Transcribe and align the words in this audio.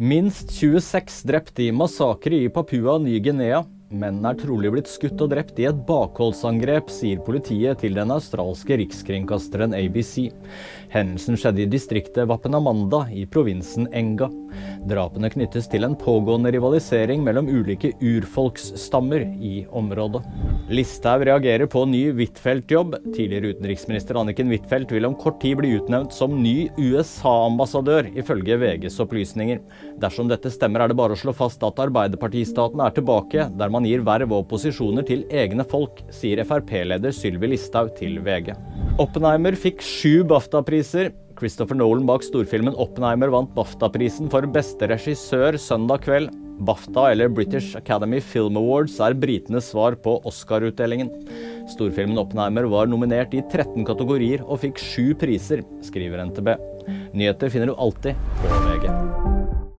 Minst 0.00 0.50
26 0.56 1.26
drepte 1.28 1.62
i 1.62 1.72
massakre 1.76 2.38
i 2.40 2.46
Papua 2.48 2.94
Ny-Guinea. 2.98 3.58
Menn 3.92 4.22
er 4.24 4.38
trolig 4.40 4.70
blitt 4.72 4.88
skutt 4.88 5.20
og 5.20 5.28
drept 5.28 5.58
i 5.60 5.66
et 5.68 5.82
bakholdsangrep, 5.84 6.88
sier 6.88 7.20
politiet 7.26 7.82
til 7.82 7.98
den 7.98 8.14
australske 8.14 8.78
rikskringkasteren 8.80 9.76
ABC. 9.76 10.30
Hendelsen 10.94 11.36
skjedde 11.36 11.66
i 11.66 11.68
distriktet 11.68 12.30
Wapenamanda 12.32 13.02
i 13.12 13.26
provinsen 13.28 13.90
Enga. 13.92 14.30
Drapene 14.88 15.28
knyttes 15.28 15.66
til 15.68 15.84
en 15.84 15.94
pågående 15.98 16.50
rivalisering 16.54 17.20
mellom 17.24 17.48
ulike 17.52 17.90
urfolksstammer 18.00 19.26
i 19.36 19.66
området. 19.76 20.22
Listhaug 20.72 21.26
reagerer 21.28 21.68
på 21.68 21.82
ny 21.90 22.06
Huitfeldt-jobb. 22.16 22.96
Tidligere 23.12 23.52
utenriksminister 23.52 24.16
Anniken 24.20 24.48
Huitfeldt 24.48 24.94
vil 24.94 25.08
om 25.08 25.16
kort 25.20 25.40
tid 25.42 25.58
bli 25.60 25.74
utnevnt 25.76 26.16
som 26.16 26.38
ny 26.40 26.70
USA-ambassadør, 26.78 28.08
ifølge 28.16 28.56
VGs 28.62 28.96
opplysninger. 29.04 29.60
Dersom 30.00 30.30
dette 30.30 30.52
stemmer, 30.54 30.84
er 30.84 30.92
det 30.92 30.98
bare 31.00 31.16
å 31.16 31.20
slå 31.20 31.34
fast 31.36 31.64
at 31.66 31.84
Arbeiderpartistaten 31.84 32.80
er 32.80 32.96
tilbake, 32.96 33.50
der 33.60 33.72
man 33.72 33.88
gir 33.88 34.04
verv 34.06 34.32
og 34.38 34.48
posisjoner 34.50 35.04
til 35.06 35.26
egne 35.28 35.66
folk, 35.68 36.00
sier 36.14 36.40
Frp-leder 36.46 37.12
Sylvi 37.14 37.52
Listhaug 37.52 37.92
til 38.00 38.22
VG. 38.24 38.54
Oppenheimer 39.00 39.58
fikk 39.58 39.84
sju 39.84 40.22
BAFTA-priser. 40.30 41.12
Christopher 41.40 41.78
Nolan 41.78 42.04
bak 42.04 42.24
storfilmen 42.26 42.76
Oppenheimer 42.76 43.30
vant 43.32 43.54
BAFTA-prisen 43.56 44.28
for 44.32 44.44
beste 44.52 44.90
regissør 44.90 45.56
søndag 45.56 46.04
kveld. 46.04 46.28
BAFTA, 46.60 47.06
eller 47.14 47.32
British 47.32 47.78
Academy 47.78 48.20
Film 48.20 48.58
Awards, 48.60 48.98
er 49.00 49.16
britenes 49.16 49.70
svar 49.72 49.96
på 50.04 50.18
Oscar-utdelingen. 50.28 51.08
Storfilmen 51.72 52.20
Oppenheimer 52.20 52.68
var 52.68 52.92
nominert 52.92 53.32
i 53.32 53.40
13 53.40 53.88
kategorier 53.88 54.44
og 54.44 54.60
fikk 54.66 54.84
sju 54.84 55.14
priser, 55.16 55.64
skriver 55.88 56.26
NTB. 56.28 56.52
Nyheter 57.16 57.56
finner 57.56 57.72
du 57.72 57.78
alltid 57.80 58.20
på 58.44 58.64
VG. 58.68 59.39